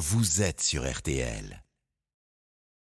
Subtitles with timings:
[0.00, 1.62] vous êtes sur RTL.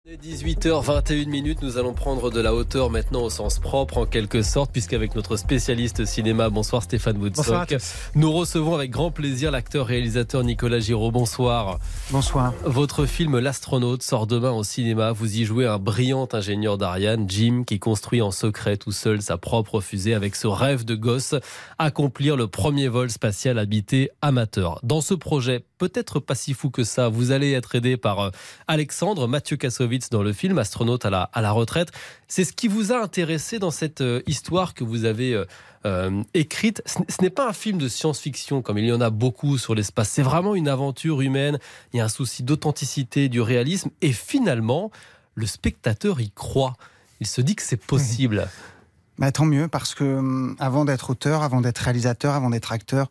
[0.09, 4.72] 18h21 minutes, nous allons prendre de la hauteur maintenant au sens propre en quelque sorte,
[4.72, 7.77] puisqu'avec notre spécialiste cinéma, bonsoir Stéphane Woodstock,
[8.15, 11.11] nous recevons avec grand plaisir l'acteur-réalisateur Nicolas Giraud.
[11.11, 11.81] Bonsoir.
[12.11, 12.54] Bonsoir.
[12.65, 15.13] Votre film L'astronaute sort demain au cinéma.
[15.13, 19.36] Vous y jouez un brillant ingénieur d'Ariane, Jim, qui construit en secret tout seul sa
[19.36, 21.34] propre fusée avec ce rêve de gosse,
[21.79, 24.80] accomplir le premier vol spatial habité amateur.
[24.82, 28.30] Dans ce projet, peut-être pas si fou que ça, vous allez être aidé par euh,
[28.68, 31.91] Alexandre Mathieu Kassovitz dans le film, astronaute à la, à la retraite.
[32.28, 35.42] C'est ce qui vous a intéressé dans cette euh, histoire que vous avez
[35.86, 36.82] euh, écrite.
[36.84, 40.10] Ce, n'est pas un film de science-fiction comme il y en a beaucoup sur l'espace.
[40.10, 41.58] C'est vraiment une aventure humaine.
[41.94, 43.88] Il y a un souci d'authenticité, du réalisme.
[44.02, 44.91] Et finalement,
[45.34, 46.77] le spectateur y croit.
[47.20, 48.47] Il se dit que c'est possible.
[49.20, 53.09] Bah, tant mieux, parce que hum, avant d'être auteur, avant d'être réalisateur, avant d'être acteur,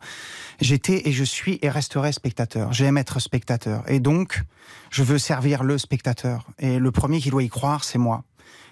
[0.60, 2.72] j'étais et je suis et resterai spectateur.
[2.72, 3.84] J'aime être spectateur.
[3.88, 4.42] Et donc,
[4.90, 6.48] je veux servir le spectateur.
[6.58, 8.24] Et le premier qui doit y croire, c'est moi.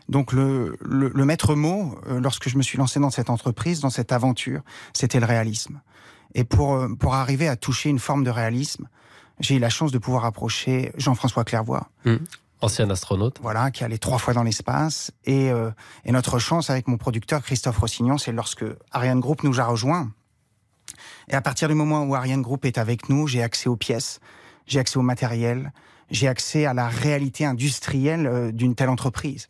[0.08, 3.90] Donc le, le, maître mot, euh, lorsque je me suis lancé dans cette entreprise, dans
[3.90, 4.62] cette aventure,
[4.94, 5.80] c'était le réalisme.
[6.34, 8.88] Et pour, euh, pour arriver à toucher une forme de réalisme,
[9.38, 11.86] j'ai eu la chance de pouvoir approcher Jean-François Clairvoy.
[12.06, 12.16] Mmh.
[12.60, 13.38] Ancien astronaute.
[13.40, 15.12] Voilà, qui allait trois fois dans l'espace.
[15.24, 15.70] Et, euh,
[16.04, 20.10] et, notre chance avec mon producteur Christophe Rossignon, c'est lorsque Ariane Group nous a rejoints.
[21.28, 24.18] Et à partir du moment où Ariane Group est avec nous, j'ai accès aux pièces,
[24.66, 25.72] j'ai accès au matériel,
[26.10, 29.48] j'ai accès à la réalité industrielle euh, d'une telle entreprise.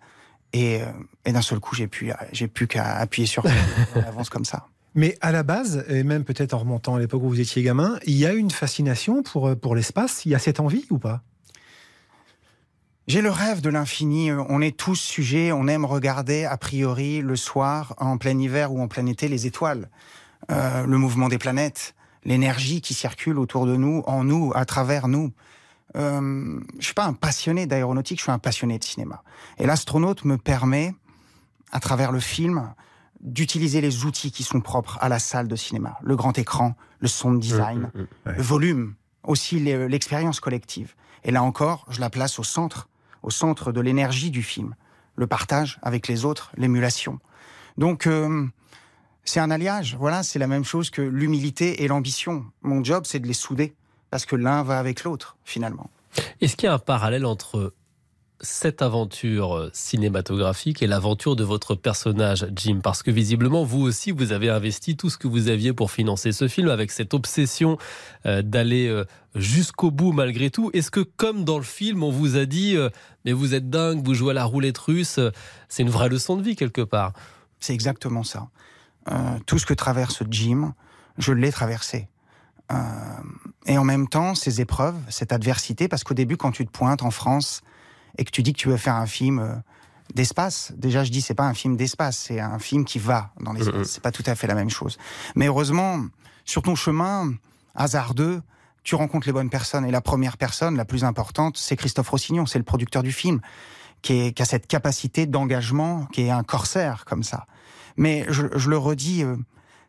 [0.53, 0.87] Et, euh,
[1.25, 3.45] et d'un seul coup, j'ai pu, j'ai pu qu'à appuyer sur
[3.95, 4.67] on avance comme ça.
[4.95, 7.98] Mais à la base, et même peut-être en remontant à l'époque où vous étiez gamin,
[8.06, 10.27] il y a une fascination pour, pour l'espace.
[10.27, 11.22] Il y a cette envie ou pas?
[13.09, 14.31] J'ai le rêve de l'infini.
[14.33, 18.81] On est tous sujets, on aime regarder a priori le soir, en plein hiver ou
[18.81, 19.89] en plein été, les étoiles,
[20.50, 25.09] euh, le mouvement des planètes, l'énergie qui circule autour de nous, en nous, à travers
[25.09, 25.33] nous.
[25.97, 29.22] Euh, je suis pas un passionné d'aéronautique, je suis un passionné de cinéma.
[29.56, 30.95] Et l'astronaute me permet,
[31.72, 32.75] à travers le film,
[33.20, 35.97] d'utiliser les outils qui sont propres à la salle de cinéma.
[36.03, 38.31] Le grand écran, le son de design, mmh, mmh, mmh.
[38.37, 40.94] le volume, aussi l'expérience collective.
[41.25, 42.87] Et là encore, je la place au centre
[43.28, 44.75] au centre de l'énergie du film.
[45.15, 47.19] Le partage avec les autres, l'émulation.
[47.77, 48.47] Donc, euh,
[49.22, 49.97] c'est un alliage.
[50.00, 52.47] Voilà, c'est la même chose que l'humilité et l'ambition.
[52.62, 53.75] Mon job, c'est de les souder,
[54.09, 55.91] parce que l'un va avec l'autre, finalement.
[56.41, 57.75] Est-ce qu'il y a un parallèle entre
[58.41, 64.12] cette aventure euh, cinématographique et l'aventure de votre personnage, Jim Parce que visiblement, vous aussi,
[64.12, 67.78] vous avez investi tout ce que vous aviez pour financer ce film avec cette obsession
[68.27, 69.04] euh, d'aller euh,
[69.34, 70.71] jusqu'au bout malgré tout.
[70.72, 72.77] Est-ce que, comme dans le film, on vous a dit
[73.25, 75.21] Mais vous êtes dingue, vous jouez à la roulette russe
[75.69, 77.12] C'est une vraie leçon de vie quelque part.
[77.60, 78.48] C'est exactement ça.
[79.47, 80.75] tout ce que traverse Jim,
[81.19, 82.09] je l'ai traversé.
[83.66, 87.03] et en même temps, ces épreuves, cette adversité, parce qu'au début, quand tu te pointes
[87.03, 87.62] en France,
[88.19, 89.55] et que tu dis que tu veux faire un film euh,
[90.15, 93.53] d'espace, déjà je dis c'est pas un film d'espace, c'est un film qui va dans
[93.53, 93.75] l'espace.
[93.75, 93.84] Mm, mm.
[93.84, 94.99] C'est pas tout à fait la même chose.
[95.34, 96.05] Mais heureusement,
[96.45, 97.33] sur ton chemin
[97.75, 98.43] hasardeux,
[98.83, 99.84] tu rencontres les bonnes personnes.
[99.84, 103.41] Et la première personne, la plus importante, c'est Christophe Rossignon, c'est le producteur du film,
[104.03, 107.47] qui, a cette capacité d'engagement, qui est un corsaire comme ça.
[107.97, 109.37] Mais je, le redis, euh,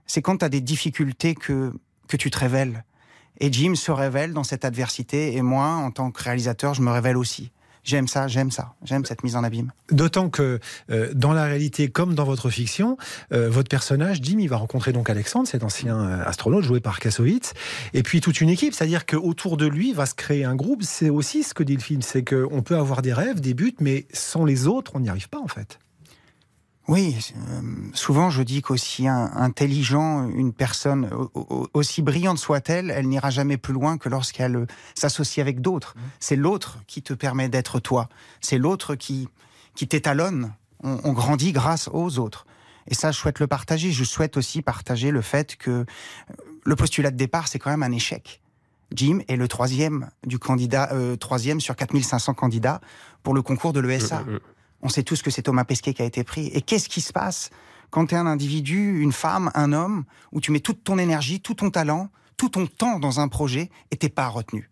[0.06, 1.74] c'est quand tu as des difficultés que,
[2.08, 2.84] que tu te révèles.
[3.40, 6.92] Et Jim se révèle dans cette adversité, et moi, en tant que réalisateur, je me
[6.92, 7.52] révèle aussi.
[7.84, 9.72] J'aime ça, j'aime ça, j'aime cette mise en abîme.
[9.92, 10.60] D'autant que
[10.90, 12.98] euh, dans la réalité, comme dans votre fiction,
[13.32, 17.00] euh, votre personnage, Jim, il va rencontrer donc Alexandre, cet ancien euh, astronaute joué par
[17.00, 17.54] Kassovitz,
[17.94, 18.74] et puis toute une équipe.
[18.74, 20.84] C'est-à-dire qu'autour de lui va se créer un groupe.
[20.84, 23.76] C'est aussi ce que dit le film, c'est qu'on peut avoir des rêves, des buts,
[23.80, 25.80] mais sans les autres, on n'y arrive pas en fait.
[26.90, 27.62] Oui, euh,
[27.94, 31.08] souvent je dis qu'aussi intelligent, une personne
[31.76, 35.94] aussi brillante soit-elle, elle, n'ira jamais plus loin que lorsqu'elle euh, s'associe avec d'autres.
[35.96, 36.02] Mmh.
[36.20, 38.10] C'est l'autre qui te permet d'être toi.
[38.42, 39.30] C'est l'autre qui,
[39.76, 40.52] qui t'étalonne.
[40.82, 42.48] On, grandit grâce aux autres.
[42.88, 43.92] Et ça, je souhaite le partager.
[43.92, 45.86] Je souhaite aussi partager le fait que euh,
[46.64, 48.42] le postulat de départ, c'est quand même un échec.
[48.96, 52.82] Jim est le troisième du candidat, troisième sur 4500 candidats
[53.22, 54.22] pour le concours de l'ESA.
[54.22, 54.40] Mmh, mmh,
[54.82, 56.48] on sait tous que c'est Thomas Pesquet qui a été pris.
[56.48, 57.50] Et qu'est-ce qui se passe
[57.90, 61.42] quand tu es un individu, une femme, un homme, où tu mets toute ton énergie,
[61.42, 64.70] tout ton talent, tout ton temps dans un projet et t'es pas retenu?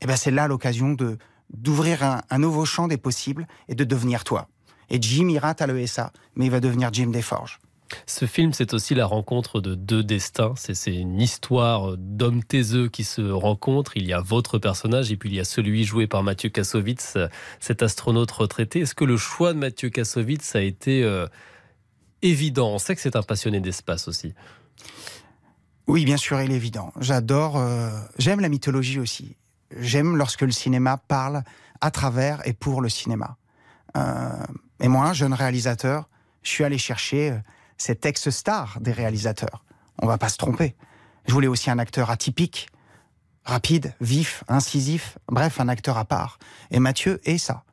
[0.00, 1.18] Eh ben c'est là l'occasion de
[1.52, 4.48] d'ouvrir un, nouveau champ des possibles et de devenir toi.
[4.88, 7.60] Et Jim ira à l'ESA, mais il va devenir Jim Desforges.
[8.06, 10.54] Ce film, c'est aussi la rencontre de deux destins.
[10.56, 13.96] C'est une histoire d'hommes taiseux qui se rencontrent.
[13.96, 17.16] Il y a votre personnage et puis il y a celui joué par Mathieu Kassovitz,
[17.60, 18.80] cet astronaute retraité.
[18.80, 21.26] Est-ce que le choix de Mathieu Kassovitz a été euh,
[22.22, 22.70] évident?
[22.70, 24.34] On sait que c'est un passionné d'espace aussi.
[25.86, 26.92] Oui, bien sûr, il est évident.
[27.00, 29.36] J'adore, euh, j'aime la mythologie aussi.
[29.78, 31.42] j'aime lorsque le cinéma parle
[31.80, 33.36] à travers et pour le cinéma.
[33.96, 34.44] Euh,
[34.80, 36.08] et moi, jeune réalisateur,
[36.42, 37.38] je suis allé chercher
[37.82, 39.64] cet ex-star des réalisateurs.
[40.00, 40.76] On va pas se tromper.
[41.26, 42.68] Je voulais aussi un acteur atypique,
[43.44, 46.38] rapide, vif, incisif, bref, un acteur à part.
[46.70, 47.64] Et Mathieu est ça.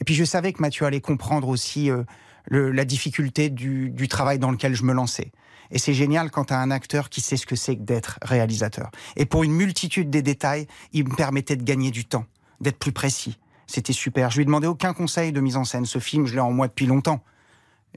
[0.00, 2.04] Et puis je savais que Mathieu allait comprendre aussi euh,
[2.48, 5.32] la difficulté du, travail dans lequel je me lançais.
[5.72, 8.92] Et c'est génial quand tu un acteur qui sait ce que c'est que d'être réalisateur.
[9.16, 12.26] Et pour une multitude des détails, il me permettait de gagner du temps,
[12.60, 13.36] d'être plus précis.
[13.66, 14.30] C'était super.
[14.30, 15.86] Je lui ai demandé aucun conseil de mise en scène.
[15.86, 17.20] Ce film, je l'ai en moi depuis longtemps.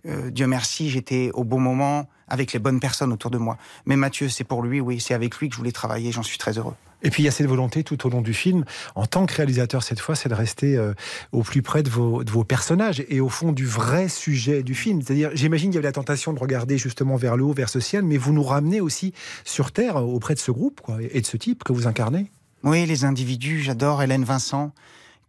[0.06, 3.58] Euh, Dieu merci, j'étais au bon moment avec les bonnes personnes autour de moi.
[3.86, 6.12] Mais Mathieu, c'est pour lui, oui, c'est avec lui que je voulais travailler.
[6.12, 6.76] J'en suis très heureux.
[7.02, 8.66] Et puis il y a cette volonté tout au long du film,
[8.96, 10.94] en tant que réalisateur cette fois, c'est de rester euh,
[11.32, 14.76] au plus près de vos, de vos, personnages et au fond du vrai sujet du
[14.76, 15.02] film.
[15.02, 17.80] C'est-à-dire, j'imagine qu'il y avait la tentation de regarder justement vers le haut, vers ce
[17.80, 19.14] ciel, mais vous nous ramenez aussi
[19.46, 22.30] sur Terre auprès de ce groupe quoi, et de ce type que vous incarnez.
[22.64, 24.74] Oui, les individus, j'adore Hélène Vincent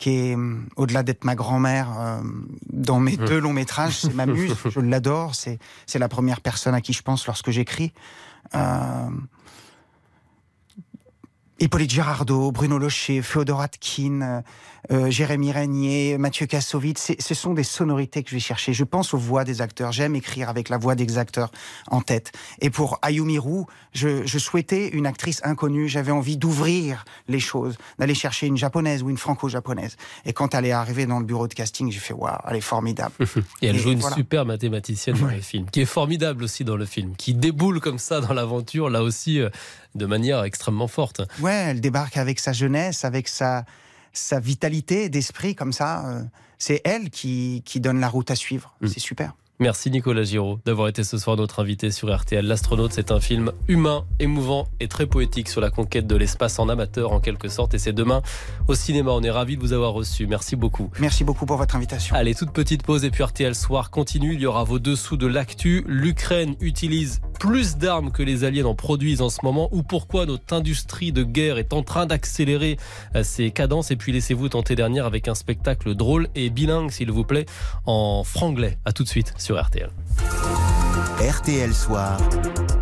[0.00, 2.20] qui est hum, au-delà d'être ma grand-mère euh,
[2.80, 3.24] dans mes mmh.
[3.26, 6.92] deux longs métrages, c'est ma muse, je l'adore, c'est c'est la première personne à qui
[6.92, 7.92] je pense lorsque j'écris.
[8.54, 9.10] Euh,
[11.60, 14.42] Hippolyte Girardot, Bruno Locher, Féodor Atkin,
[14.90, 18.72] euh, Jérémy Régnier, Mathieu Kassovitz, ce sont des sonorités que je vais chercher.
[18.72, 19.92] Je pense aux voix des acteurs.
[19.92, 21.50] J'aime écrire avec la voix des acteurs
[21.90, 22.32] en tête.
[22.60, 25.88] Et pour Ayumi Roux, je, je souhaitais une actrice inconnue.
[25.88, 29.96] J'avais envie d'ouvrir les choses, d'aller chercher une japonaise ou une franco-japonaise.
[30.24, 32.60] Et quand elle est arrivée dans le bureau de casting, j'ai fait waouh, elle est
[32.60, 33.14] formidable.
[33.62, 34.16] Et elle Et joue une voilà.
[34.16, 35.36] super mathématicienne dans ouais.
[35.36, 38.90] le film, qui est formidable aussi dans le film, qui déboule comme ça dans l'aventure,
[38.90, 39.50] là aussi, euh,
[39.94, 41.20] de manière extrêmement forte.
[41.40, 43.64] Ouais, elle débarque avec sa jeunesse, avec sa
[44.12, 46.06] sa vitalité d'esprit comme ça.
[46.08, 46.22] Euh,
[46.58, 48.74] c'est elle qui, qui donne la route à suivre.
[48.80, 48.86] Mmh.
[48.88, 49.34] C'est super.
[49.62, 52.46] Merci Nicolas Giraud d'avoir été ce soir notre invité sur RTL.
[52.46, 56.70] L'astronaute, c'est un film humain, émouvant et très poétique sur la conquête de l'espace en
[56.70, 57.74] amateur en quelque sorte.
[57.74, 58.22] Et c'est demain
[58.68, 59.10] au cinéma.
[59.10, 60.26] On est ravis de vous avoir reçu.
[60.26, 60.90] Merci beaucoup.
[60.98, 62.16] Merci beaucoup pour votre invitation.
[62.16, 64.32] Allez, toute petite pause et puis RTL Soir continue.
[64.32, 65.84] Il y aura vos dessous de l'actu.
[65.86, 70.54] L'Ukraine utilise plus d'armes que les aliens en produisent en ce moment ou pourquoi notre
[70.54, 72.78] industrie de guerre est en train d'accélérer
[73.14, 73.90] euh, ses cadences?
[73.90, 77.44] Et puis laissez-vous tenter dernière avec un spectacle drôle et bilingue, s'il vous plaît,
[77.84, 78.78] en franglais.
[78.86, 79.90] À tout de suite sur RTL.
[81.18, 82.79] RTL Soir.